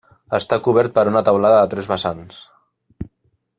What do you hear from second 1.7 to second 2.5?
tres vessants.